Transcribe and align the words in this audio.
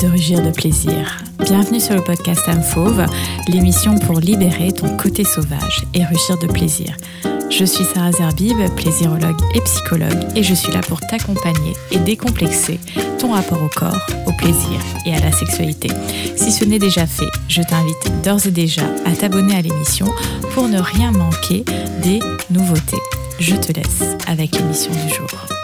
de 0.00 0.08
rugir 0.08 0.40
de 0.40 0.50
plaisir. 0.50 1.22
Bienvenue 1.40 1.80
sur 1.80 1.94
le 1.94 2.02
podcast 2.02 2.48
Âme 2.48 2.62
Fauve, 2.62 3.04
l'émission 3.48 3.98
pour 3.98 4.18
libérer 4.18 4.72
ton 4.72 4.96
côté 4.96 5.22
sauvage 5.22 5.84
et 5.92 6.02
rugir 6.02 6.38
de 6.38 6.46
plaisir. 6.46 6.96
Je 7.50 7.64
suis 7.66 7.84
Sarah 7.84 8.12
Zerbib, 8.12 8.56
plaisirologue 8.74 9.38
et 9.54 9.60
psychologue, 9.60 10.24
et 10.34 10.42
je 10.42 10.54
suis 10.54 10.72
là 10.72 10.80
pour 10.80 11.00
t'accompagner 11.00 11.74
et 11.90 11.98
décomplexer 11.98 12.80
ton 13.18 13.32
rapport 13.32 13.62
au 13.62 13.68
corps, 13.68 14.06
au 14.26 14.32
plaisir 14.32 14.80
et 15.04 15.14
à 15.14 15.20
la 15.20 15.30
sexualité. 15.30 15.88
Si 16.36 16.50
ce 16.50 16.64
n'est 16.64 16.78
déjà 16.78 17.06
fait, 17.06 17.28
je 17.48 17.60
t'invite 17.60 18.22
d'ores 18.24 18.46
et 18.46 18.50
déjà 18.50 18.84
à 19.04 19.10
t'abonner 19.10 19.56
à 19.56 19.60
l'émission 19.60 20.06
pour 20.54 20.68
ne 20.68 20.78
rien 20.78 21.12
manquer 21.12 21.64
des 22.02 22.20
nouveautés. 22.50 23.00
Je 23.38 23.56
te 23.56 23.72
laisse 23.72 24.16
avec 24.26 24.56
l'émission 24.56 24.92
du 24.92 25.14
jour. 25.14 25.63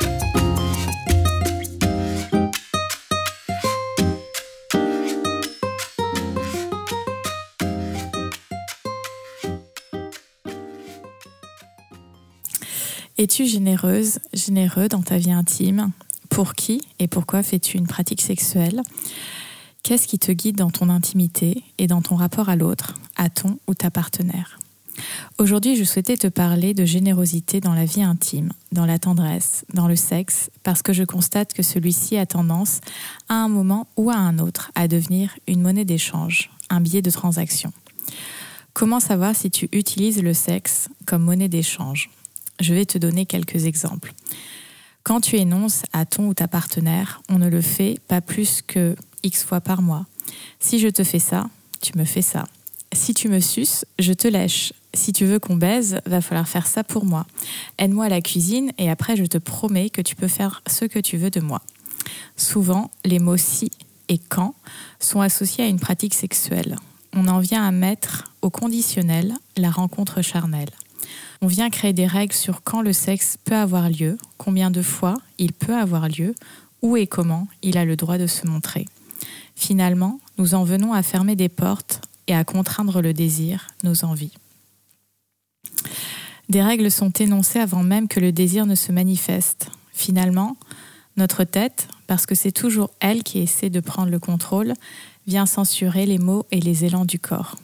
Es-tu 13.20 13.45
généreuse, 13.45 14.19
généreux 14.33 14.88
dans 14.88 15.02
ta 15.02 15.19
vie 15.19 15.30
intime? 15.30 15.91
Pour 16.30 16.55
qui 16.55 16.80
et 16.98 17.06
pourquoi 17.06 17.42
fais-tu 17.42 17.77
une 17.77 17.87
pratique 17.87 18.23
sexuelle? 18.23 18.80
Qu'est-ce 19.83 20.09
qui 20.09 20.19
te 20.19 20.33
guide 20.33 20.56
dans 20.56 20.70
ton 20.70 20.88
intimité 20.88 21.62
et 21.77 21.87
dans 21.87 22.01
ton 22.01 22.16
rapport 22.16 22.48
à 22.48 22.56
l'autre, 22.56 22.95
à 23.16 23.28
ton 23.28 23.59
ou 23.69 23.75
ta 23.75 23.91
partenaire? 23.91 24.59
Aujourd'hui, 25.37 25.77
je 25.77 25.84
souhaitais 25.84 26.16
te 26.16 26.28
parler 26.28 26.73
de 26.73 26.87
générosité 26.87 27.61
dans 27.61 27.75
la 27.75 27.84
vie 27.84 28.02
intime, 28.02 28.55
dans 28.73 28.87
la 28.87 28.98
tendresse, 28.98 29.66
dans 29.75 29.87
le 29.87 29.97
sexe, 29.97 30.50
parce 30.62 30.80
que 30.80 30.95
je 30.95 31.05
constate 31.05 31.53
que 31.53 31.62
celui-ci 31.62 32.16
a 32.16 32.25
tendance, 32.25 32.81
à 33.28 33.34
un 33.34 33.48
moment 33.48 33.87
ou 33.98 34.09
à 34.09 34.16
un 34.16 34.39
autre, 34.39 34.72
à 34.75 34.89
devenir 34.89 35.37
une 35.47 35.61
monnaie 35.61 35.84
d'échange, 35.84 36.50
un 36.70 36.81
billet 36.81 37.03
de 37.03 37.11
transaction. 37.11 37.70
Comment 38.72 38.98
savoir 38.98 39.37
si 39.37 39.50
tu 39.50 39.69
utilises 39.72 40.22
le 40.22 40.33
sexe 40.33 40.89
comme 41.05 41.25
monnaie 41.25 41.50
d'échange? 41.50 42.09
Je 42.61 42.75
vais 42.75 42.84
te 42.84 42.98
donner 42.98 43.27
quelques 43.27 43.64
exemples. 43.64 44.12
Quand 45.03 45.20
tu 45.20 45.36
énonces 45.36 45.83
à 45.92 46.05
ton 46.05 46.28
ou 46.28 46.34
ta 46.34 46.47
partenaire, 46.47 47.22
on 47.28 47.39
ne 47.39 47.48
le 47.48 47.61
fait 47.61 47.98
pas 48.06 48.20
plus 48.20 48.62
que 48.62 48.94
X 49.22 49.44
fois 49.44 49.61
par 49.61 49.83
mois. 49.83 50.06
Si 50.58 50.78
je 50.78 50.88
te 50.88 51.05
fais 51.05 51.19
ça, 51.19 51.48
tu 51.81 51.97
me 51.97 52.05
fais 52.05 52.22
ça. 52.22 52.44
Si 52.92 53.14
tu 53.14 53.28
me 53.28 53.41
suces, 53.41 53.84
je 53.98 54.12
te 54.12 54.28
lèche. 54.28 54.72
Si 54.92 55.12
tu 55.12 55.25
veux 55.25 55.38
qu'on 55.38 55.56
baise, 55.56 56.00
va 56.06 56.20
falloir 56.20 56.48
faire 56.48 56.66
ça 56.66 56.84
pour 56.84 57.05
moi. 57.05 57.27
Aide-moi 57.78 58.06
à 58.06 58.08
la 58.08 58.20
cuisine 58.20 58.72
et 58.78 58.91
après 58.91 59.16
je 59.16 59.25
te 59.25 59.38
promets 59.38 59.91
que 59.91 60.03
tu 60.03 60.16
peux 60.16 60.28
faire 60.28 60.62
ce 60.66 60.84
que 60.84 60.98
tu 60.98 61.16
veux 61.16 61.31
de 61.31 61.41
moi. 61.41 61.62
Souvent, 62.36 62.91
les 63.05 63.19
mots 63.19 63.36
si 63.36 63.70
et 64.08 64.19
quand 64.19 64.55
sont 64.98 65.20
associés 65.20 65.64
à 65.64 65.69
une 65.69 65.78
pratique 65.78 66.14
sexuelle. 66.14 66.77
On 67.12 67.28
en 67.28 67.38
vient 67.38 67.66
à 67.66 67.70
mettre 67.70 68.33
au 68.42 68.50
conditionnel 68.50 69.34
la 69.56 69.70
rencontre 69.70 70.20
charnelle. 70.22 70.70
On 71.42 71.47
vient 71.47 71.70
créer 71.70 71.92
des 71.92 72.06
règles 72.06 72.34
sur 72.34 72.62
quand 72.62 72.83
le 72.83 72.92
sexe 72.92 73.36
peut 73.44 73.56
avoir 73.56 73.89
lieu, 73.89 74.19
combien 74.39 74.70
de 74.70 74.83
fois 74.83 75.16
il 75.39 75.53
peut 75.53 75.75
avoir 75.75 76.08
lieu, 76.08 76.34
où 76.83 76.97
et 76.97 77.06
comment 77.06 77.48
il 77.62 77.78
a 77.78 77.84
le 77.84 77.97
droit 77.97 78.19
de 78.19 78.27
se 78.27 78.47
montrer. 78.47 78.86
Finalement, 79.56 80.20
nous 80.38 80.55
en 80.55 80.64
venons 80.64 80.92
à 80.92 81.03
fermer 81.03 81.36
des 81.36 81.48
portes 81.48 82.00
et 82.27 82.34
à 82.34 82.44
contraindre 82.44 83.03
le 83.03 83.12
désir, 83.12 83.69
nos 83.83 84.05
envies. 84.05 84.33
Des 86.48 86.62
règles 86.62 86.91
sont 86.91 87.11
énoncées 87.11 87.61
avant 87.61 87.83
même 87.83 88.08
que 88.08 88.20
le 88.20 88.33
désir 88.33 88.66
ne 88.66 88.75
se 88.75 88.91
manifeste. 88.91 89.70
Finalement, 89.92 90.56
notre 91.16 91.44
tête, 91.44 91.88
parce 92.06 92.27
que 92.27 92.34
c'est 92.34 92.53
toujours 92.53 92.91
elle 93.00 93.22
qui 93.22 93.38
essaie 93.38 93.70
de 93.70 93.81
prendre 93.81 94.11
le 94.11 94.19
contrôle, 94.19 94.75
vient 95.27 95.47
censurer 95.47 96.06
les 96.06 96.19
mots 96.19 96.47
et 96.50 96.60
les 96.60 96.84
élans 96.84 97.04
du 97.04 97.19
corps. 97.19 97.56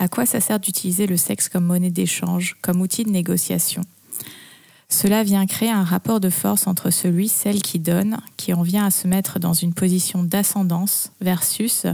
À 0.00 0.08
quoi 0.08 0.24
ça 0.24 0.40
sert 0.40 0.58
d'utiliser 0.58 1.06
le 1.06 1.18
sexe 1.18 1.50
comme 1.50 1.66
monnaie 1.66 1.90
d'échange, 1.90 2.56
comme 2.62 2.80
outil 2.80 3.04
de 3.04 3.10
négociation? 3.10 3.82
Cela 4.88 5.22
vient 5.22 5.44
créer 5.44 5.70
un 5.70 5.84
rapport 5.84 6.20
de 6.20 6.30
force 6.30 6.66
entre 6.66 6.88
celui, 6.88 7.28
celle 7.28 7.60
qui 7.60 7.78
donne, 7.78 8.16
qui 8.38 8.54
en 8.54 8.62
vient 8.62 8.86
à 8.86 8.90
se 8.90 9.06
mettre 9.06 9.38
dans 9.38 9.52
une 9.52 9.74
position 9.74 10.24
d'ascendance, 10.24 11.12
versus 11.20 11.84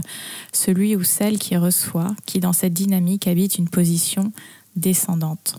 celui 0.53 0.95
ou 0.95 1.03
celle 1.03 1.37
qui 1.37 1.57
reçoit, 1.57 2.15
qui 2.25 2.39
dans 2.39 2.53
cette 2.53 2.73
dynamique 2.73 3.27
habite 3.27 3.57
une 3.57 3.67
position 3.67 4.31
descendante. 4.77 5.57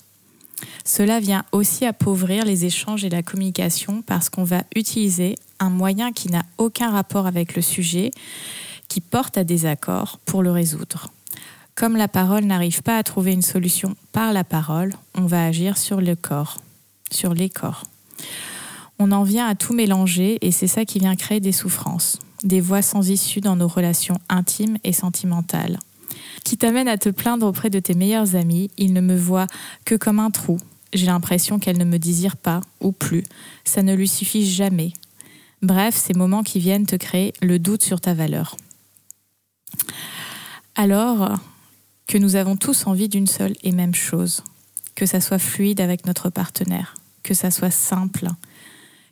Cela 0.87 1.21
vient 1.21 1.45
aussi 1.53 1.85
appauvrir 1.85 2.47
les 2.47 2.65
échanges 2.65 3.05
et 3.05 3.11
la 3.11 3.23
communication 3.23 4.01
parce 4.01 4.31
qu'on 4.31 4.45
va 4.45 4.65
utiliser 4.75 5.37
un 5.61 5.69
moyen 5.69 6.13
qui 6.13 6.31
n'a 6.31 6.47
aucun 6.57 6.91
rapport 6.91 7.27
avec 7.27 7.57
le 7.57 7.63
sujet, 7.63 8.11
qui 8.89 9.03
porte 9.03 9.37
à 9.37 9.45
désaccord 9.45 10.19
pour 10.25 10.43
le 10.43 10.51
résoudre. 10.51 11.13
Comme 11.79 11.97
la 11.97 12.09
parole 12.09 12.43
n'arrive 12.43 12.83
pas 12.83 12.99
à 12.99 13.05
trouver 13.05 13.33
une 13.33 13.41
solution 13.41 13.95
par 14.11 14.33
la 14.33 14.43
parole, 14.43 14.95
on 15.15 15.27
va 15.27 15.45
agir 15.45 15.79
sur 15.79 16.01
le 16.01 16.17
corps, 16.17 16.61
sur 17.09 17.35
les 17.35 17.49
corps. 17.49 17.85
On 18.99 19.13
en 19.13 19.23
vient 19.23 19.47
à 19.47 19.55
tout 19.55 19.75
mélanger 19.75 20.39
et 20.41 20.51
c'est 20.51 20.67
ça 20.67 20.85
qui 20.85 20.99
vient 20.99 21.15
créer 21.15 21.39
des 21.39 21.53
souffrances, 21.53 22.19
des 22.43 22.61
voies 22.61 22.83
sans 22.83 23.09
issue 23.09 23.41
dans 23.41 23.55
nos 23.55 23.69
relations 23.69 24.19
intimes 24.29 24.79
et 24.83 24.93
sentimentales. 24.93 25.79
Qui 26.45 26.57
t'amène 26.57 26.89
à 26.89 26.99
te 26.99 27.11
plaindre 27.11 27.47
auprès 27.47 27.71
de 27.71 27.79
tes 27.79 27.95
meilleurs 27.95 28.35
amis, 28.35 28.73
ils 28.77 28.93
ne 28.93 29.01
me 29.01 29.17
voient 29.17 29.47
que 29.85 29.95
comme 29.95 30.19
un 30.19 30.33
trou. 30.33 30.59
J'ai 30.93 31.07
l'impression 31.07 31.61
qu'elle 31.61 31.79
ne 31.79 31.85
me 31.85 32.01
désire 32.01 32.37
pas 32.37 32.61
ou 32.81 32.91
plus. 32.91 33.23
Ça 33.63 33.85
ne 33.85 33.95
lui 33.95 34.09
suffit 34.09 34.45
jamais. 34.45 34.95
Bref, 35.63 35.95
ces 35.95 36.15
moments 36.15 36.43
qui 36.43 36.59
viennent 36.59 36.87
te 36.87 36.97
créer 36.97 37.35
le 37.41 37.61
doute 37.61 37.85
sur 37.85 38.01
ta 38.01 38.15
valeur. 38.15 38.57
Alors, 40.75 41.39
que 42.09 42.19
nous 42.19 42.37
avons 42.37 42.57
tous 42.57 42.87
envie 42.87 43.09
d'une 43.09 43.27
seule 43.27 43.55
et 43.63 43.71
même 43.71 43.95
chose, 43.95 44.43
que 44.97 45.07
ça 45.07 45.21
soit 45.21 45.39
fluide 45.39 45.81
avec 45.81 46.07
notre 46.07 46.31
partenaire, 46.31 46.95
que 47.23 47.35
ça 47.35 47.51
soit 47.51 47.71
simple, 47.71 48.31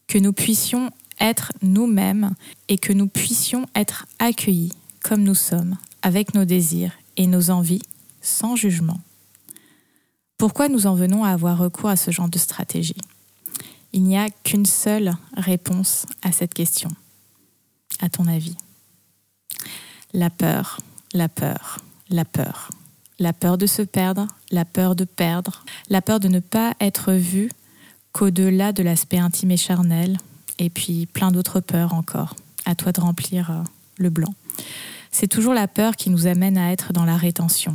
que 0.09 0.19
nous 0.19 0.33
puissions 0.33 0.91
être 1.21 1.53
nous-mêmes 1.62 2.34
et 2.69 2.79
que 2.79 2.95
nous 2.95 3.07
puissions 3.07 3.67
être 3.75 4.07
accueillis 4.19 4.73
comme 5.03 5.23
nous 5.23 5.34
sommes, 5.34 5.77
avec 6.03 6.34
nos 6.34 6.47
désirs 6.47 6.93
et 7.17 7.27
nos 7.27 7.51
envies, 7.51 7.83
sans 8.23 8.57
jugement. 8.57 9.01
Pourquoi 10.39 10.69
nous 10.69 10.87
en 10.87 10.95
venons 10.95 11.23
à 11.23 11.31
avoir 11.31 11.59
recours 11.59 11.91
à 11.91 11.97
ce 11.97 12.11
genre 12.11 12.28
de 12.28 12.39
stratégie? 12.39 12.97
Il 13.93 14.03
n'y 14.05 14.19
a 14.19 14.31
qu'une 14.31 14.67
seule 14.67 15.15
réponse 15.37 16.07
à 16.23 16.33
cette 16.33 16.55
question, 16.55 16.91
à 18.01 18.09
ton 18.09 18.27
avis? 18.27 18.57
La 20.13 20.31
peur, 20.31 20.81
la 21.13 21.28
peur, 21.28 21.78
la 22.09 22.25
peur 22.25 22.71
la 23.19 23.32
peur 23.32 23.59
de 23.59 23.66
se 23.66 23.82
perdre, 23.82 24.27
la 24.50 24.65
peur 24.65 24.94
de 24.94 25.04
perdre, 25.04 25.65
la 25.88 26.03
peur 26.03 26.21
de 26.21 26.28
ne 26.28 26.41
pas 26.41 26.75
être 26.81 27.12
vu 27.12 27.50
qu'au-delà 28.12 28.72
de 28.72 28.82
l'aspect 28.82 29.19
intime 29.19 29.50
et 29.50 29.56
charnel, 29.56 30.19
et 30.59 30.71
puis 30.71 31.06
plein 31.06 31.31
d'autres 31.31 31.60
peurs 31.60 31.94
encore. 31.94 32.34
À 32.65 32.75
toi 32.75 32.93
de 32.93 33.00
remplir 33.00 33.50
euh, 33.50 33.62
le 33.99 34.10
blanc. 34.10 34.34
C'est 35.10 35.28
toujours 35.28 35.54
la 35.54 35.69
peur 35.69 35.97
qui 35.97 36.10
nous 36.10 36.27
amène 36.27 36.59
à 36.59 36.72
être 36.72 36.93
dans 36.93 37.04
la 37.04 37.16
rétention. 37.16 37.72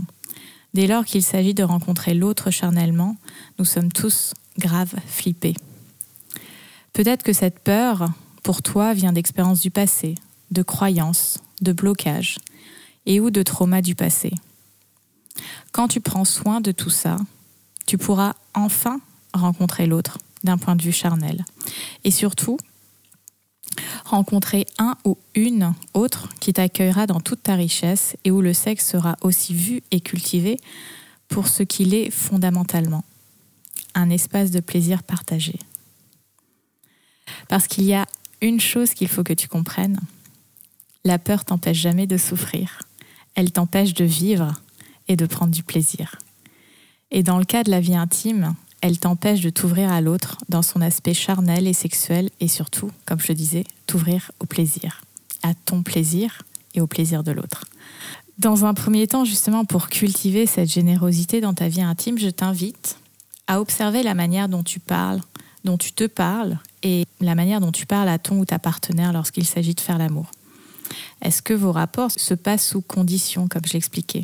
Dès 0.74 0.88
lors 0.88 1.06
qu'il 1.06 1.24
s'agit 1.24 1.53
de 1.53 1.63
rencontrer 1.63 2.13
l'autre 2.13 2.52
charnellement, 2.52 3.16
nous 3.59 3.66
sommes 3.66 3.91
tous 3.91 4.34
graves 4.58 4.96
flippés. 5.06 5.56
Peut-être 6.94 7.23
que 7.23 7.34
cette 7.34 7.59
peur, 7.59 8.09
pour 8.44 8.62
toi, 8.62 8.94
vient 8.94 9.13
d'expériences 9.13 9.62
du 9.62 9.72
passé, 9.72 10.16
de 10.52 10.62
croyances, 10.62 11.40
de 11.62 11.72
blocages, 11.72 12.38
et 13.06 13.19
ou 13.19 13.31
de 13.31 13.44
traumas 13.44 13.81
du 13.81 13.96
passé. 13.96 14.31
Quand 15.72 15.88
tu 15.88 16.02
prends 16.02 16.26
soin 16.26 16.62
de 16.62 16.72
tout 16.72 16.90
ça, 16.90 17.18
tu 17.88 17.98
pourras 17.98 18.34
enfin 18.54 19.00
rencontrer 19.34 19.88
l'autre 19.88 20.18
d'un 20.44 20.58
point 20.58 20.76
de 20.76 20.82
vue 20.82 20.91
charnel. 20.91 21.46
Et 22.03 22.12
surtout, 22.12 22.58
rencontrer 24.06 24.66
un 24.78 24.97
ou 25.06 25.18
une 25.35 25.73
autre 25.94 26.29
qui 26.40 26.53
t'accueillera 26.53 27.08
dans 27.08 27.20
toute 27.20 27.44
ta 27.44 27.56
richesse 27.56 28.18
et 28.26 28.32
où 28.32 28.41
le 28.41 28.53
sexe 28.53 28.88
sera 28.88 29.16
aussi 29.22 29.53
vu 29.53 29.82
et 29.91 30.02
cultivé 30.02 30.59
pour 31.29 31.47
ce 31.47 31.64
qu'il 31.64 31.94
est 31.94 32.12
fondamentalement, 32.12 33.06
un 33.96 34.09
espace 34.09 34.52
de 34.52 34.59
plaisir 34.59 35.03
partagé. 35.03 35.58
Parce 37.47 37.67
qu'il 37.67 37.85
y 37.85 37.94
a 37.94 38.06
une 38.41 38.59
chose 38.59 38.94
qu'il 38.94 39.08
faut 39.08 39.24
que 39.24 39.34
tu 39.34 39.47
comprennes, 39.47 40.00
la 41.06 41.17
peur 41.17 41.46
t'empêche 41.46 41.78
jamais 41.78 42.08
de 42.08 42.17
souffrir, 42.17 42.79
elle 43.35 43.52
t'empêche 43.52 43.94
de 43.94 44.03
vivre 44.06 44.62
et 45.11 45.17
de 45.17 45.25
prendre 45.25 45.52
du 45.52 45.63
plaisir. 45.63 46.16
Et 47.11 47.22
dans 47.22 47.37
le 47.37 47.43
cas 47.43 47.63
de 47.63 47.72
la 47.72 47.81
vie 47.81 47.96
intime, 47.96 48.55
elle 48.81 48.97
t'empêche 48.97 49.41
de 49.41 49.49
t'ouvrir 49.49 49.91
à 49.91 49.99
l'autre 49.99 50.37
dans 50.47 50.61
son 50.61 50.79
aspect 50.79 51.13
charnel 51.13 51.67
et 51.67 51.73
sexuel 51.73 52.29
et 52.40 52.47
surtout, 52.47 52.90
comme 53.05 53.19
je 53.19 53.34
disais, 53.34 53.66
t'ouvrir 53.87 54.31
au 54.40 54.46
plaisir, 54.46 55.02
à 55.43 55.53
ton 55.53 55.84
plaisir 55.84 56.43
et 56.75 56.81
au 56.81 56.87
plaisir 56.87 57.23
de 57.23 57.31
l'autre. 57.31 57.66
Dans 58.37 58.66
un 58.66 58.73
premier 58.73 59.05
temps, 59.05 59.25
justement, 59.25 59.66
pour 59.66 59.90
cultiver 59.90 60.46
cette 60.46 60.72
générosité 60.72 61.41
dans 61.41 61.53
ta 61.53 61.67
vie 61.67 61.81
intime, 61.81 62.17
je 62.17 62.29
t'invite 62.29 62.97
à 63.47 63.59
observer 63.59 64.03
la 64.03 64.16
manière 64.16 64.47
dont 64.47 64.64
tu 64.64 64.79
parles, 64.79 65.19
dont 65.66 65.78
tu 65.78 65.91
te 65.91 66.07
parles 66.07 66.57
et 66.84 67.05
la 67.19 67.35
manière 67.35 67.59
dont 67.59 67.73
tu 67.73 67.85
parles 67.85 68.07
à 68.07 68.17
ton 68.17 68.40
ou 68.40 68.46
ta 68.46 68.59
partenaire 68.59 69.11
lorsqu'il 69.11 69.46
s'agit 69.46 69.75
de 69.75 69.81
faire 69.81 69.97
l'amour. 69.97 70.31
Est-ce 71.22 71.41
que 71.41 71.53
vos 71.53 71.73
rapports 71.73 72.11
se 72.11 72.34
passent 72.34 72.67
sous 72.69 72.81
conditions, 72.81 73.49
comme 73.49 73.66
je 73.66 73.73
l'expliquais? 73.73 74.23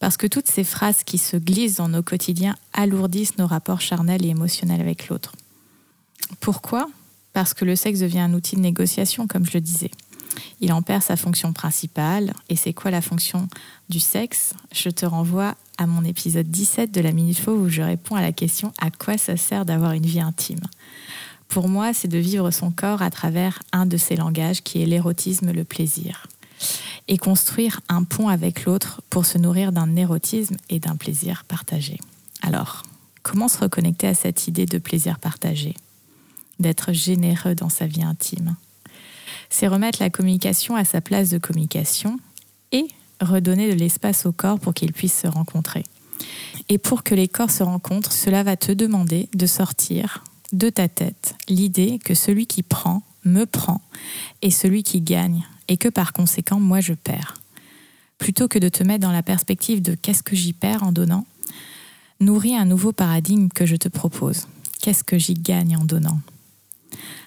Parce 0.00 0.16
que 0.16 0.26
toutes 0.26 0.48
ces 0.48 0.64
phrases 0.64 1.04
qui 1.04 1.18
se 1.18 1.36
glissent 1.36 1.76
dans 1.76 1.88
nos 1.88 2.02
quotidiens 2.02 2.56
alourdissent 2.72 3.38
nos 3.38 3.46
rapports 3.46 3.80
charnels 3.80 4.24
et 4.24 4.30
émotionnels 4.30 4.80
avec 4.80 5.08
l'autre. 5.08 5.36
Pourquoi? 6.40 6.88
Parce 7.32 7.54
que 7.54 7.64
le 7.64 7.76
sexe 7.76 8.00
devient 8.00 8.20
un 8.20 8.34
outil 8.34 8.56
de 8.56 8.60
négociation, 8.60 9.28
comme 9.28 9.46
je 9.46 9.52
le 9.54 9.60
disais. 9.60 9.90
Il 10.60 10.72
en 10.72 10.82
perd 10.82 11.02
sa 11.02 11.16
fonction 11.16 11.52
principale. 11.52 12.32
Et 12.48 12.56
c'est 12.56 12.72
quoi 12.72 12.90
la 12.90 13.02
fonction 13.02 13.48
du 13.88 14.00
sexe? 14.00 14.54
Je 14.72 14.88
te 14.88 15.04
renvoie 15.04 15.54
à 15.76 15.86
mon 15.86 16.04
épisode 16.04 16.48
17 16.48 16.90
de 16.90 17.00
la 17.00 17.12
Minute 17.12 17.46
où 17.46 17.68
je 17.68 17.82
réponds 17.82 18.16
à 18.16 18.22
la 18.22 18.32
question 18.32 18.72
à 18.80 18.90
quoi 18.90 19.18
ça 19.18 19.36
sert 19.36 19.64
d'avoir 19.64 19.92
une 19.92 20.06
vie 20.06 20.20
intime? 20.20 20.60
Pour 21.48 21.68
moi, 21.68 21.92
c'est 21.92 22.08
de 22.08 22.18
vivre 22.18 22.50
son 22.52 22.70
corps 22.70 23.02
à 23.02 23.10
travers 23.10 23.60
un 23.72 23.84
de 23.84 23.96
ces 23.96 24.16
langages 24.16 24.62
qui 24.62 24.82
est 24.82 24.86
l'érotisme, 24.86 25.52
le 25.52 25.64
plaisir. 25.64 26.26
Et 27.08 27.18
construire 27.18 27.80
un 27.88 28.04
pont 28.04 28.28
avec 28.28 28.64
l'autre 28.64 29.02
pour 29.10 29.26
se 29.26 29.38
nourrir 29.38 29.72
d'un 29.72 29.96
érotisme 29.96 30.56
et 30.68 30.78
d'un 30.78 30.96
plaisir 30.96 31.44
partagé. 31.44 31.98
Alors, 32.42 32.82
comment 33.22 33.48
se 33.48 33.58
reconnecter 33.58 34.06
à 34.06 34.14
cette 34.14 34.46
idée 34.46 34.66
de 34.66 34.78
plaisir 34.78 35.18
partagé? 35.18 35.74
D'être 36.58 36.92
généreux 36.92 37.54
dans 37.54 37.68
sa 37.68 37.86
vie 37.86 38.02
intime 38.02 38.56
c'est 39.50 39.66
remettre 39.66 40.00
la 40.00 40.10
communication 40.10 40.76
à 40.76 40.84
sa 40.84 41.00
place 41.00 41.28
de 41.28 41.38
communication 41.38 42.18
et 42.72 42.86
redonner 43.20 43.68
de 43.68 43.78
l'espace 43.78 44.24
au 44.24 44.32
corps 44.32 44.60
pour 44.60 44.72
qu'ils 44.72 44.92
puissent 44.92 45.20
se 45.20 45.26
rencontrer. 45.26 45.84
Et 46.68 46.78
pour 46.78 47.02
que 47.02 47.14
les 47.14 47.28
corps 47.28 47.50
se 47.50 47.62
rencontrent, 47.62 48.12
cela 48.12 48.42
va 48.42 48.56
te 48.56 48.72
demander 48.72 49.28
de 49.34 49.46
sortir 49.46 50.24
de 50.52 50.70
ta 50.70 50.88
tête 50.88 51.34
l'idée 51.48 51.98
que 51.98 52.14
celui 52.14 52.46
qui 52.46 52.62
prend 52.62 53.02
me 53.24 53.44
prend 53.44 53.80
et 54.40 54.50
celui 54.50 54.82
qui 54.82 55.00
gagne 55.00 55.44
et 55.70 55.78
que 55.78 55.88
par 55.88 56.12
conséquent 56.12 56.60
moi 56.60 56.80
je 56.80 56.92
perds. 56.92 57.40
Plutôt 58.18 58.48
que 58.48 58.58
de 58.58 58.68
te 58.68 58.82
mettre 58.82 59.00
dans 59.00 59.12
la 59.12 59.22
perspective 59.22 59.80
de 59.80 59.94
qu'est-ce 59.94 60.22
que 60.22 60.36
j'y 60.36 60.52
perds 60.52 60.82
en 60.82 60.92
donnant, 60.92 61.26
nourris 62.20 62.56
un 62.56 62.66
nouveau 62.66 62.92
paradigme 62.92 63.48
que 63.48 63.64
je 63.64 63.76
te 63.76 63.88
propose. 63.88 64.46
Qu'est-ce 64.82 65.04
que 65.04 65.16
j'y 65.16 65.34
gagne 65.34 65.76
en 65.76 65.84
donnant? 65.84 66.20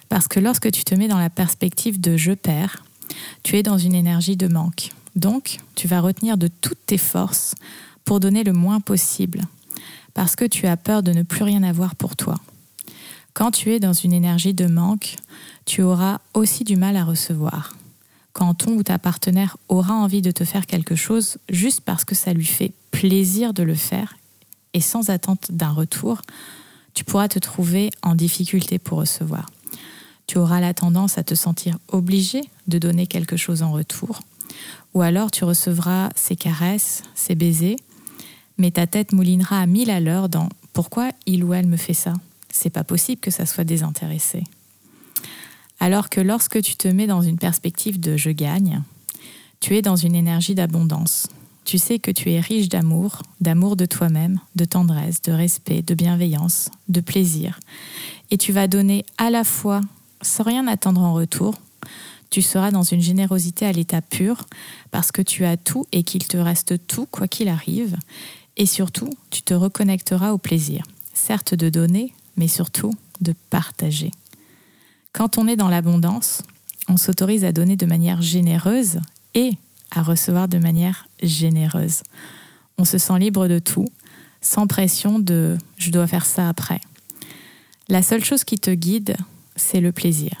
Parce 0.08 0.28
que 0.28 0.38
lorsque 0.38 0.70
tu 0.70 0.84
te 0.84 0.94
mets 0.94 1.08
dans 1.08 1.18
la 1.18 1.30
perspective 1.30 2.00
de 2.00 2.16
je 2.16 2.32
perds, 2.32 2.84
tu 3.42 3.56
es 3.56 3.62
dans 3.62 3.78
une 3.78 3.94
énergie 3.94 4.36
de 4.36 4.46
manque. 4.46 4.90
Donc, 5.16 5.58
tu 5.74 5.88
vas 5.88 6.00
retenir 6.00 6.36
de 6.36 6.48
toutes 6.48 6.86
tes 6.86 6.98
forces 6.98 7.54
pour 8.04 8.20
donner 8.20 8.44
le 8.44 8.52
moins 8.52 8.80
possible, 8.80 9.42
parce 10.12 10.36
que 10.36 10.44
tu 10.44 10.66
as 10.66 10.76
peur 10.76 11.02
de 11.02 11.12
ne 11.12 11.22
plus 11.22 11.44
rien 11.44 11.62
avoir 11.62 11.94
pour 11.96 12.16
toi. 12.16 12.36
Quand 13.32 13.50
tu 13.50 13.72
es 13.72 13.80
dans 13.80 13.92
une 13.92 14.12
énergie 14.12 14.54
de 14.54 14.66
manque, 14.66 15.16
tu 15.64 15.82
auras 15.82 16.18
aussi 16.34 16.62
du 16.64 16.76
mal 16.76 16.96
à 16.96 17.04
recevoir. 17.04 17.74
Quand 18.34 18.52
ton 18.52 18.72
ou 18.72 18.82
ta 18.82 18.98
partenaire 18.98 19.56
aura 19.68 19.94
envie 19.94 20.20
de 20.20 20.30
te 20.30 20.44
faire 20.44 20.66
quelque 20.66 20.94
chose 20.94 21.38
juste 21.48 21.80
parce 21.80 22.04
que 22.04 22.14
ça 22.14 22.34
lui 22.34 22.44
fait 22.44 22.72
plaisir 22.90 23.54
de 23.54 23.62
le 23.62 23.74
faire 23.74 24.16
et 24.74 24.82
sans 24.82 25.08
attente 25.08 25.50
d'un 25.50 25.70
retour, 25.70 26.20
tu 26.92 27.04
pourras 27.04 27.28
te 27.28 27.38
trouver 27.38 27.90
en 28.02 28.14
difficulté 28.14 28.78
pour 28.78 28.98
recevoir 28.98 29.46
tu 30.26 30.38
auras 30.38 30.60
la 30.60 30.74
tendance 30.74 31.18
à 31.18 31.24
te 31.24 31.34
sentir 31.34 31.78
obligé 31.88 32.42
de 32.66 32.78
donner 32.78 33.06
quelque 33.06 33.36
chose 33.36 33.62
en 33.62 33.72
retour. 33.72 34.20
Ou 34.94 35.02
alors 35.02 35.30
tu 35.30 35.44
recevras 35.44 36.10
ses 36.14 36.36
caresses, 36.36 37.02
ses 37.14 37.34
baisers, 37.34 37.76
mais 38.58 38.70
ta 38.70 38.86
tête 38.86 39.12
moulinera 39.12 39.60
à 39.60 39.66
mille 39.66 39.90
à 39.90 40.00
l'heure 40.00 40.28
dans 40.28 40.48
pourquoi 40.72 41.10
il 41.26 41.44
ou 41.44 41.54
elle 41.54 41.66
me 41.66 41.76
fait 41.76 41.94
ça? 41.94 42.14
C'est 42.50 42.70
pas 42.70 42.84
possible 42.84 43.20
que 43.20 43.30
ça 43.30 43.46
soit 43.46 43.64
désintéressé. 43.64 44.44
Alors 45.84 46.08
que 46.08 46.22
lorsque 46.22 46.62
tu 46.62 46.76
te 46.76 46.88
mets 46.88 47.06
dans 47.06 47.20
une 47.20 47.36
perspective 47.36 48.00
de 48.00 48.16
je 48.16 48.30
gagne, 48.30 48.80
tu 49.60 49.76
es 49.76 49.82
dans 49.82 49.96
une 49.96 50.14
énergie 50.14 50.54
d'abondance. 50.54 51.26
Tu 51.66 51.76
sais 51.76 51.98
que 51.98 52.10
tu 52.10 52.32
es 52.32 52.40
riche 52.40 52.70
d'amour, 52.70 53.20
d'amour 53.42 53.76
de 53.76 53.84
toi-même, 53.84 54.40
de 54.56 54.64
tendresse, 54.64 55.20
de 55.20 55.32
respect, 55.32 55.82
de 55.82 55.92
bienveillance, 55.92 56.70
de 56.88 57.02
plaisir. 57.02 57.60
Et 58.30 58.38
tu 58.38 58.50
vas 58.50 58.66
donner 58.66 59.04
à 59.18 59.28
la 59.28 59.44
fois 59.44 59.82
sans 60.22 60.44
rien 60.44 60.66
attendre 60.68 61.02
en 61.02 61.12
retour. 61.12 61.54
Tu 62.30 62.40
seras 62.40 62.70
dans 62.70 62.82
une 62.82 63.02
générosité 63.02 63.66
à 63.66 63.72
l'état 63.72 64.00
pur 64.00 64.46
parce 64.90 65.12
que 65.12 65.20
tu 65.20 65.44
as 65.44 65.58
tout 65.58 65.86
et 65.92 66.02
qu'il 66.02 66.26
te 66.26 66.38
reste 66.38 66.86
tout 66.86 67.04
quoi 67.04 67.28
qu'il 67.28 67.48
arrive. 67.48 67.98
Et 68.56 68.64
surtout, 68.64 69.10
tu 69.28 69.42
te 69.42 69.52
reconnecteras 69.52 70.32
au 70.32 70.38
plaisir. 70.38 70.82
Certes 71.12 71.54
de 71.54 71.68
donner, 71.68 72.14
mais 72.38 72.48
surtout 72.48 72.94
de 73.20 73.34
partager. 73.50 74.12
Quand 75.14 75.38
on 75.38 75.46
est 75.46 75.54
dans 75.54 75.68
l'abondance, 75.68 76.42
on 76.88 76.96
s'autorise 76.96 77.44
à 77.44 77.52
donner 77.52 77.76
de 77.76 77.86
manière 77.86 78.20
généreuse 78.20 78.98
et 79.34 79.52
à 79.92 80.02
recevoir 80.02 80.48
de 80.48 80.58
manière 80.58 81.06
généreuse. 81.22 82.02
On 82.78 82.84
se 82.84 82.98
sent 82.98 83.20
libre 83.20 83.46
de 83.46 83.60
tout, 83.60 83.86
sans 84.40 84.66
pression 84.66 85.20
de 85.20 85.56
je 85.78 85.92
dois 85.92 86.08
faire 86.08 86.26
ça 86.26 86.48
après. 86.48 86.80
La 87.88 88.02
seule 88.02 88.24
chose 88.24 88.42
qui 88.42 88.58
te 88.58 88.72
guide, 88.72 89.16
c'est 89.54 89.80
le 89.80 89.92
plaisir. 89.92 90.32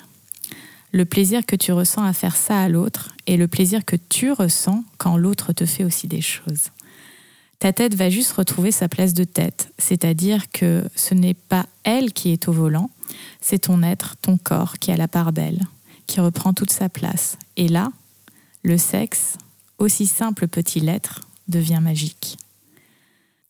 Le 0.90 1.04
plaisir 1.04 1.46
que 1.46 1.54
tu 1.54 1.70
ressens 1.70 2.02
à 2.02 2.12
faire 2.12 2.34
ça 2.34 2.60
à 2.60 2.68
l'autre 2.68 3.14
et 3.28 3.36
le 3.36 3.46
plaisir 3.46 3.84
que 3.84 3.96
tu 3.96 4.32
ressens 4.32 4.82
quand 4.98 5.16
l'autre 5.16 5.52
te 5.52 5.66
fait 5.66 5.84
aussi 5.84 6.08
des 6.08 6.20
choses. 6.20 6.70
Ta 7.64 7.72
tête 7.72 7.94
va 7.94 8.10
juste 8.10 8.32
retrouver 8.32 8.72
sa 8.72 8.90
place 8.90 9.14
de 9.14 9.24
tête, 9.24 9.72
c'est-à-dire 9.78 10.50
que 10.50 10.84
ce 10.94 11.14
n'est 11.14 11.32
pas 11.32 11.64
elle 11.84 12.12
qui 12.12 12.30
est 12.30 12.46
au 12.46 12.52
volant, 12.52 12.90
c'est 13.40 13.60
ton 13.60 13.82
être, 13.82 14.16
ton 14.20 14.36
corps 14.36 14.74
qui 14.78 14.92
a 14.92 14.98
la 14.98 15.08
part 15.08 15.32
belle, 15.32 15.62
qui 16.06 16.20
reprend 16.20 16.52
toute 16.52 16.70
sa 16.70 16.90
place. 16.90 17.38
Et 17.56 17.68
là, 17.68 17.90
le 18.64 18.76
sexe, 18.76 19.38
aussi 19.78 20.04
simple 20.04 20.46
petit 20.46 20.78
l'être, 20.78 21.22
devient 21.48 21.80
magique. 21.80 22.36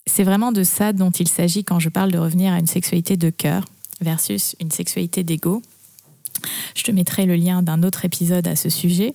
C'est 0.07 0.23
vraiment 0.23 0.53
de 0.53 0.63
ça 0.63 0.93
dont 0.93 1.11
il 1.11 1.27
s'agit 1.27 1.65
quand 1.65 1.81
je 1.81 1.89
parle 1.89 2.13
de 2.13 2.19
revenir 2.19 2.53
à 2.53 2.61
une 2.61 2.69
sexualité 2.69 3.17
de 3.17 3.31
cœur, 3.31 3.65
versus 4.01 4.55
une 4.61 4.71
sexualité 4.71 5.25
d'ego. 5.25 5.61
Je 6.75 6.83
te 6.83 6.91
mettrai 6.91 7.27
le 7.27 7.37
lien 7.37 7.63
d'un 7.63 7.83
autre 7.83 8.05
épisode 8.05 8.47
à 8.47 8.57
ce 8.57 8.69
sujet. 8.69 9.13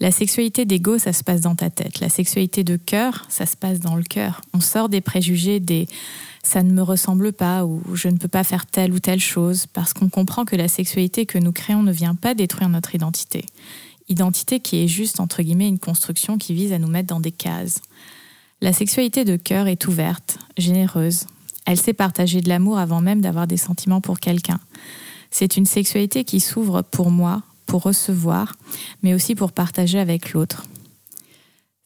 La 0.00 0.10
sexualité 0.10 0.64
d'ego, 0.64 0.98
ça 0.98 1.12
se 1.12 1.22
passe 1.22 1.40
dans 1.40 1.54
ta 1.54 1.70
tête. 1.70 2.00
La 2.00 2.08
sexualité 2.08 2.64
de 2.64 2.76
cœur, 2.76 3.24
ça 3.28 3.46
se 3.46 3.56
passe 3.56 3.80
dans 3.80 3.96
le 3.96 4.02
cœur. 4.02 4.40
On 4.52 4.60
sort 4.60 4.88
des 4.88 5.00
préjugés, 5.00 5.60
des 5.60 5.88
ça 6.42 6.62
ne 6.62 6.72
me 6.72 6.82
ressemble 6.82 7.32
pas 7.32 7.64
ou 7.64 7.82
je 7.94 8.08
ne 8.08 8.18
peux 8.18 8.28
pas 8.28 8.44
faire 8.44 8.66
telle 8.66 8.92
ou 8.92 8.98
telle 8.98 9.20
chose 9.20 9.66
parce 9.66 9.94
qu'on 9.94 10.10
comprend 10.10 10.44
que 10.44 10.56
la 10.56 10.68
sexualité 10.68 11.24
que 11.24 11.38
nous 11.38 11.52
créons 11.52 11.82
ne 11.82 11.92
vient 11.92 12.14
pas 12.14 12.34
détruire 12.34 12.68
notre 12.68 12.94
identité. 12.94 13.46
Identité 14.08 14.60
qui 14.60 14.84
est 14.84 14.88
juste, 14.88 15.20
entre 15.20 15.42
guillemets, 15.42 15.68
une 15.68 15.78
construction 15.78 16.36
qui 16.36 16.52
vise 16.52 16.74
à 16.74 16.78
nous 16.78 16.88
mettre 16.88 17.08
dans 17.08 17.20
des 17.20 17.32
cases. 17.32 17.80
La 18.60 18.74
sexualité 18.74 19.24
de 19.24 19.36
cœur 19.36 19.68
est 19.68 19.86
ouverte, 19.86 20.38
généreuse, 20.58 21.26
elle 21.66 21.78
sait 21.78 21.94
partager 21.94 22.40
de 22.40 22.48
l'amour 22.48 22.78
avant 22.78 23.00
même 23.00 23.20
d'avoir 23.20 23.46
des 23.46 23.56
sentiments 23.56 24.00
pour 24.00 24.20
quelqu'un. 24.20 24.60
C'est 25.36 25.56
une 25.56 25.66
sexualité 25.66 26.22
qui 26.22 26.38
s'ouvre 26.38 26.82
pour 26.82 27.10
moi, 27.10 27.42
pour 27.66 27.82
recevoir, 27.82 28.54
mais 29.02 29.14
aussi 29.14 29.34
pour 29.34 29.50
partager 29.50 29.98
avec 29.98 30.32
l'autre. 30.32 30.64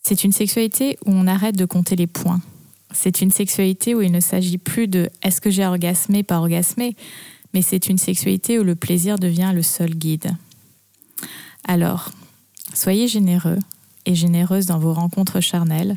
C'est 0.03 0.23
une 0.23 0.33
sexualité 0.33 0.99
où 1.07 1.13
on 1.13 1.27
arrête 1.27 1.57
de 1.57 1.65
compter 1.65 1.97
les 1.97 2.07
points. 2.07 2.43
C'est 2.91 3.23
une 3.23 3.31
sexualité 3.31 3.95
où 3.95 4.03
il 4.03 4.13
ne 4.13 4.21
s'agit 4.21 4.59
plus 4.59 4.87
de 4.87 5.09
est-ce 5.23 5.41
que 5.41 5.49
j'ai 5.49 5.65
orgasmé, 5.65 6.23
pas 6.23 6.41
orgasmé, 6.41 6.95
mais 7.55 7.63
c'est 7.63 7.89
une 7.89 7.97
sexualité 7.97 8.59
où 8.59 8.65
le 8.65 8.75
plaisir 8.75 9.19
devient 9.19 9.53
le 9.55 9.63
seul 9.63 9.95
guide. 9.95 10.37
Alors, 11.67 12.11
soyez 12.75 13.09
généreux 13.09 13.59
et 14.05 14.15
généreuse 14.15 14.67
dans 14.67 14.79
vos 14.79 14.93
rencontres 14.93 15.41
charnelles. 15.41 15.97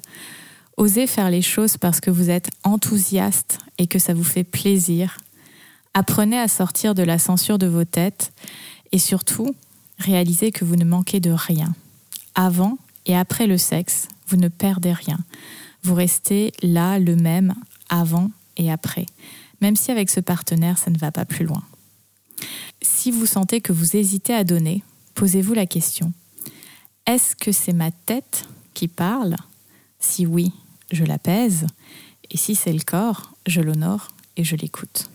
Osez 0.77 1.05
faire 1.05 1.29
les 1.29 1.41
choses 1.41 1.75
parce 1.75 1.99
que 1.99 2.11
vous 2.11 2.29
êtes 2.29 2.49
enthousiaste 2.63 3.59
et 3.77 3.87
que 3.87 3.99
ça 3.99 4.13
vous 4.13 4.23
fait 4.23 4.45
plaisir. 4.45 5.17
Apprenez 5.93 6.39
à 6.39 6.47
sortir 6.47 6.95
de 6.95 7.03
la 7.03 7.19
censure 7.19 7.57
de 7.57 7.67
vos 7.67 7.85
têtes 7.85 8.31
et 8.91 8.99
surtout, 8.99 9.55
réalisez 9.97 10.51
que 10.51 10.63
vous 10.63 10.75
ne 10.75 10.85
manquez 10.85 11.19
de 11.19 11.31
rien. 11.31 11.73
Avant 12.35 12.77
et 13.05 13.15
après 13.15 13.47
le 13.47 13.57
sexe, 13.57 14.07
vous 14.27 14.37
ne 14.37 14.47
perdez 14.47 14.93
rien. 14.93 15.19
Vous 15.83 15.95
restez 15.95 16.53
là 16.61 16.99
le 16.99 17.15
même 17.15 17.55
avant 17.89 18.31
et 18.55 18.71
après, 18.71 19.05
même 19.59 19.75
si 19.75 19.91
avec 19.91 20.09
ce 20.09 20.19
partenaire, 20.19 20.77
ça 20.77 20.91
ne 20.91 20.97
va 20.97 21.11
pas 21.11 21.25
plus 21.25 21.45
loin. 21.45 21.63
Si 22.81 23.11
vous 23.11 23.25
sentez 23.25 23.61
que 23.61 23.73
vous 23.73 23.95
hésitez 23.95 24.33
à 24.33 24.43
donner, 24.43 24.83
posez-vous 25.15 25.53
la 25.53 25.65
question. 25.65 26.13
Est-ce 27.05 27.35
que 27.35 27.51
c'est 27.51 27.73
ma 27.73 27.91
tête 27.91 28.47
qui 28.73 28.87
parle? 28.87 29.35
Si 29.99 30.25
oui, 30.25 30.51
je 30.91 31.03
l'apaise, 31.03 31.67
et 32.29 32.37
si 32.37 32.55
c'est 32.55 32.73
le 32.73 32.79
corps, 32.79 33.33
je 33.45 33.61
l'honore 33.61 34.07
et 34.37 34.43
je 34.43 34.55
l'écoute. 34.55 35.09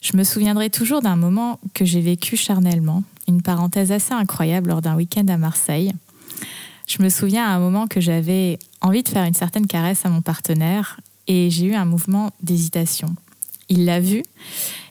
Je 0.00 0.16
me 0.16 0.24
souviendrai 0.24 0.68
toujours 0.68 1.00
d'un 1.00 1.16
moment 1.16 1.58
que 1.72 1.86
j'ai 1.86 2.02
vécu 2.02 2.36
charnellement, 2.36 3.02
une 3.26 3.40
parenthèse 3.40 3.90
assez 3.90 4.12
incroyable 4.12 4.68
lors 4.68 4.82
d'un 4.82 4.96
week-end 4.96 5.26
à 5.28 5.38
Marseille. 5.38 5.92
Je 6.86 7.02
me 7.02 7.08
souviens 7.08 7.46
à 7.46 7.54
un 7.54 7.58
moment 7.58 7.86
que 7.86 8.02
j'avais 8.02 8.58
envie 8.82 9.02
de 9.02 9.08
faire 9.08 9.24
une 9.24 9.34
certaine 9.34 9.66
caresse 9.66 10.04
à 10.04 10.10
mon 10.10 10.20
partenaire 10.20 11.00
et 11.26 11.48
j'ai 11.50 11.66
eu 11.66 11.74
un 11.74 11.86
mouvement 11.86 12.32
d'hésitation. 12.42 13.16
Il 13.70 13.86
l'a 13.86 13.98
vu 13.98 14.22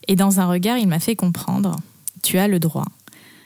et 0.08 0.16
dans 0.16 0.40
un 0.40 0.48
regard, 0.48 0.80
il 0.80 0.88
m'a 0.88 1.00
fait 1.00 1.16
comprendre 1.16 1.76
Tu 2.24 2.40
as 2.40 2.48
le 2.48 2.58
droit. 2.58 2.88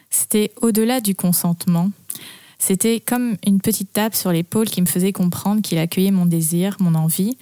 C'était 0.10 0.52
au-delà 0.62 1.02
du 1.02 1.16
consentement. 1.16 1.92
C'était 2.60 3.02
comme 3.02 3.36
une 3.46 3.60
petite 3.60 3.92
tape 3.92 4.16
sur 4.16 4.32
l'épaule 4.32 4.68
qui 4.68 4.82
me 4.82 4.88
faisait 4.88 5.12
comprendre 5.12 5.62
qu'il 5.62 5.78
accueillait 5.80 6.12
mon 6.12 6.26
désir, 6.26 6.78
mon 6.80 6.96
envie 6.96 7.38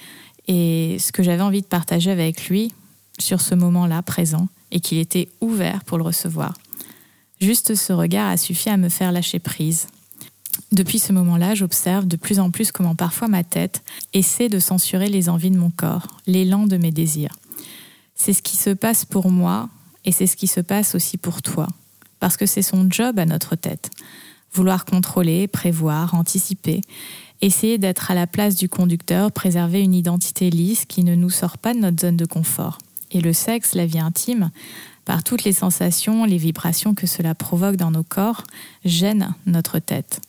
et 0.48 0.98
ce 1.00 1.12
que 1.12 1.22
j'avais 1.22 1.44
envie 1.44 1.62
de 1.62 1.68
partager 1.68 2.10
avec 2.10 2.50
lui 2.50 2.74
sur 3.20 3.42
ce 3.42 3.56
moment-là 3.56 4.02
présent 4.02 4.48
et 4.72 4.80
qu'il 4.80 4.98
était 4.98 5.30
ouvert 5.42 5.84
pour 5.84 5.98
le 5.98 6.04
recevoir. 6.04 6.54
Juste 7.42 7.76
ce 7.76 7.94
regard 7.94 8.30
a 8.30 8.38
suffi 8.38 8.70
à 8.70 8.78
me 8.78 8.90
faire 8.90 9.12
lâcher 9.12 9.40
prise. 9.40 9.88
Depuis 10.72 11.00
ce 11.00 11.14
moment-là, 11.14 11.54
j'observe 11.54 12.08
de 12.08 12.16
plus 12.16 12.40
en 12.40 12.50
plus 12.50 12.72
comment 12.72 12.96
parfois 12.96 13.28
ma 13.28 13.44
tête 13.44 13.84
essaie 14.14 14.50
de 14.50 14.60
censurer 14.60 15.10
les 15.10 15.30
envies 15.30 15.52
de 15.52 15.58
mon 15.58 15.70
corps, 15.70 16.08
l'élan 16.28 16.66
de 16.66 16.78
mes 16.78 16.92
désirs. 16.92 17.36
C'est 18.16 18.34
ce 18.34 18.42
qui 18.42 18.56
se 18.56 18.70
passe 18.70 19.06
pour 19.06 19.30
moi 19.30 19.70
et 20.06 20.12
c'est 20.12 20.28
ce 20.28 20.38
qui 20.38 20.48
se 20.48 20.62
passe 20.62 20.96
aussi 20.96 21.18
pour 21.18 21.42
toi. 21.42 21.68
Parce 22.20 22.38
que 22.38 22.46
c'est 22.46 22.62
son 22.62 22.90
job 22.90 23.20
à 23.20 23.26
notre 23.26 23.56
tête. 23.56 23.92
Vouloir 24.54 24.86
contrôler, 24.86 25.48
prévoir, 25.48 26.16
anticiper, 26.16 26.82
essayer 27.42 27.78
d'être 27.78 28.10
à 28.10 28.16
la 28.16 28.26
place 28.26 28.56
du 28.56 28.70
conducteur, 28.70 29.32
préserver 29.32 29.82
une 29.82 29.94
identité 29.94 30.50
lisse 30.50 30.86
qui 30.86 31.04
ne 31.04 31.16
nous 31.16 31.30
sort 31.30 31.58
pas 31.58 31.74
de 31.74 31.80
notre 31.80 32.02
zone 32.02 32.18
de 32.18 32.26
confort. 32.26 32.80
Et 33.16 33.22
le 33.22 33.32
sexe, 33.32 33.76
la 33.76 33.86
vie 33.86 34.00
intime, 34.00 34.52
par 35.06 35.24
toutes 35.24 35.46
les 35.46 35.54
sensations, 35.54 36.26
les 36.26 36.38
vibrations 36.38 36.94
que 36.94 37.08
cela 37.08 37.34
provoque 37.34 37.78
dans 37.78 37.90
nos 37.90 38.04
corps, 38.04 38.44
gêne 38.84 39.34
notre 39.46 39.80
tête. 39.80 40.20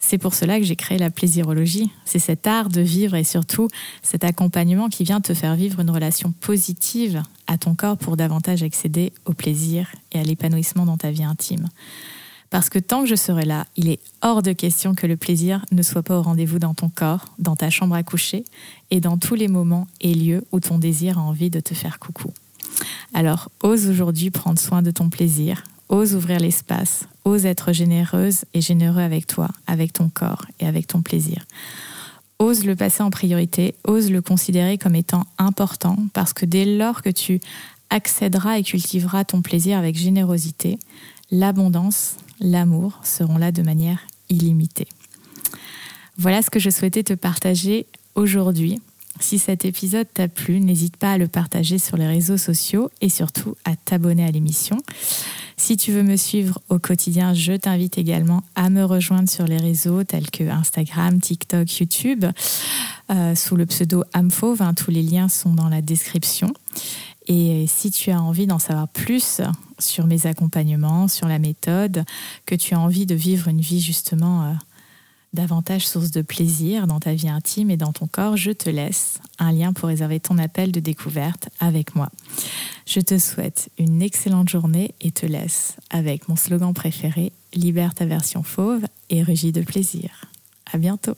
C'est 0.00 0.18
pour 0.18 0.34
cela 0.34 0.58
que 0.58 0.64
j'ai 0.64 0.74
créé 0.74 0.98
la 0.98 1.10
plaisirologie. 1.10 1.92
C'est 2.04 2.18
cet 2.18 2.48
art 2.48 2.68
de 2.68 2.80
vivre 2.80 3.14
et 3.14 3.22
surtout 3.22 3.68
cet 4.02 4.24
accompagnement 4.24 4.88
qui 4.88 5.04
vient 5.04 5.20
te 5.20 5.34
faire 5.34 5.54
vivre 5.54 5.78
une 5.78 5.90
relation 5.90 6.32
positive 6.32 7.22
à 7.46 7.58
ton 7.58 7.76
corps 7.76 7.96
pour 7.96 8.16
davantage 8.16 8.64
accéder 8.64 9.12
au 9.24 9.32
plaisir 9.32 9.86
et 10.10 10.18
à 10.18 10.24
l'épanouissement 10.24 10.84
dans 10.84 10.96
ta 10.96 11.12
vie 11.12 11.24
intime. 11.24 11.68
Parce 12.50 12.68
que 12.68 12.78
tant 12.78 13.02
que 13.02 13.08
je 13.08 13.14
serai 13.14 13.44
là, 13.44 13.66
il 13.76 13.88
est 13.88 14.00
hors 14.22 14.42
de 14.42 14.52
question 14.52 14.94
que 14.94 15.06
le 15.06 15.16
plaisir 15.16 15.64
ne 15.72 15.82
soit 15.82 16.02
pas 16.02 16.18
au 16.18 16.22
rendez-vous 16.22 16.58
dans 16.58 16.74
ton 16.74 16.88
corps, 16.88 17.26
dans 17.38 17.56
ta 17.56 17.70
chambre 17.70 17.94
à 17.94 18.02
coucher 18.02 18.44
et 18.90 19.00
dans 19.00 19.18
tous 19.18 19.34
les 19.34 19.48
moments 19.48 19.86
et 20.00 20.14
lieux 20.14 20.44
où 20.52 20.60
ton 20.60 20.78
désir 20.78 21.18
a 21.18 21.22
envie 21.22 21.50
de 21.50 21.60
te 21.60 21.74
faire 21.74 21.98
coucou. 21.98 22.32
Alors, 23.14 23.50
ose 23.62 23.88
aujourd'hui 23.88 24.30
prendre 24.30 24.58
soin 24.58 24.82
de 24.82 24.90
ton 24.90 25.08
plaisir, 25.08 25.64
ose 25.88 26.14
ouvrir 26.14 26.40
l'espace, 26.40 27.06
ose 27.24 27.46
être 27.46 27.72
généreuse 27.72 28.44
et 28.54 28.60
généreux 28.60 29.00
avec 29.00 29.26
toi, 29.26 29.48
avec 29.66 29.92
ton 29.92 30.08
corps 30.08 30.46
et 30.60 30.66
avec 30.66 30.86
ton 30.86 31.02
plaisir. 31.02 31.44
Ose 32.38 32.64
le 32.64 32.76
passer 32.76 33.02
en 33.02 33.10
priorité, 33.10 33.74
ose 33.84 34.10
le 34.10 34.20
considérer 34.20 34.76
comme 34.76 34.94
étant 34.94 35.24
important 35.38 35.96
parce 36.12 36.32
que 36.32 36.44
dès 36.44 36.64
lors 36.64 37.02
que 37.02 37.10
tu 37.10 37.40
accéderas 37.88 38.58
et 38.58 38.62
cultiveras 38.62 39.24
ton 39.24 39.42
plaisir 39.42 39.78
avec 39.78 39.96
générosité, 39.96 40.78
l'abondance, 41.30 42.16
l'amour 42.40 43.00
seront 43.02 43.38
là 43.38 43.52
de 43.52 43.62
manière 43.62 44.00
illimitée. 44.28 44.88
Voilà 46.18 46.42
ce 46.42 46.50
que 46.50 46.58
je 46.58 46.70
souhaitais 46.70 47.02
te 47.02 47.12
partager 47.12 47.86
aujourd'hui. 48.14 48.80
Si 49.20 49.38
cet 49.38 49.64
épisode 49.64 50.06
t'a 50.12 50.28
plu, 50.28 50.60
n'hésite 50.60 50.96
pas 50.96 51.12
à 51.12 51.18
le 51.18 51.28
partager 51.28 51.78
sur 51.78 51.96
les 51.96 52.06
réseaux 52.06 52.36
sociaux 52.36 52.90
et 53.00 53.08
surtout 53.08 53.54
à 53.64 53.74
t'abonner 53.76 54.24
à 54.24 54.30
l'émission. 54.30 54.78
Si 55.56 55.78
tu 55.78 55.90
veux 55.90 56.02
me 56.02 56.16
suivre 56.16 56.60
au 56.68 56.78
quotidien, 56.78 57.32
je 57.32 57.54
t'invite 57.54 57.96
également 57.96 58.42
à 58.54 58.68
me 58.68 58.84
rejoindre 58.84 59.28
sur 59.28 59.46
les 59.46 59.56
réseaux 59.56 60.04
tels 60.04 60.30
que 60.30 60.44
Instagram, 60.44 61.18
TikTok, 61.18 61.78
YouTube, 61.78 62.26
euh, 63.10 63.34
sous 63.34 63.56
le 63.56 63.64
pseudo 63.64 64.04
Amfauve. 64.12 64.60
Hein, 64.60 64.74
tous 64.74 64.90
les 64.90 65.02
liens 65.02 65.30
sont 65.30 65.54
dans 65.54 65.70
la 65.70 65.80
description. 65.80 66.52
Et 67.26 67.64
si 67.68 67.90
tu 67.90 68.10
as 68.10 68.20
envie 68.20 68.46
d'en 68.46 68.58
savoir 68.58 68.86
plus 68.86 69.40
sur 69.78 70.06
mes 70.06 70.26
accompagnements, 70.26 71.08
sur 71.08 71.28
la 71.28 71.38
méthode, 71.38 72.04
que 72.46 72.54
tu 72.54 72.74
as 72.74 72.80
envie 72.80 73.06
de 73.06 73.14
vivre 73.14 73.48
une 73.48 73.60
vie 73.60 73.80
justement 73.80 74.44
euh, 74.44 74.52
davantage 75.32 75.86
source 75.86 76.10
de 76.10 76.22
plaisir 76.22 76.86
dans 76.86 76.98
ta 76.98 77.12
vie 77.12 77.28
intime 77.28 77.70
et 77.70 77.76
dans 77.76 77.92
ton 77.92 78.06
corps, 78.06 78.36
je 78.36 78.50
te 78.50 78.70
laisse 78.70 79.20
un 79.38 79.52
lien 79.52 79.72
pour 79.72 79.88
réserver 79.88 80.18
ton 80.18 80.38
appel 80.38 80.72
de 80.72 80.80
découverte 80.80 81.48
avec 81.60 81.94
moi. 81.94 82.10
Je 82.86 83.00
te 83.00 83.18
souhaite 83.18 83.70
une 83.78 84.02
excellente 84.02 84.48
journée 84.48 84.94
et 85.00 85.12
te 85.12 85.26
laisse 85.26 85.76
avec 85.90 86.28
mon 86.28 86.36
slogan 86.36 86.72
préféré, 86.72 87.32
libère 87.54 87.94
ta 87.94 88.06
version 88.06 88.42
fauve 88.42 88.84
et 89.10 89.22
rugis 89.22 89.52
de 89.52 89.62
plaisir. 89.62 90.24
À 90.72 90.78
bientôt. 90.78 91.16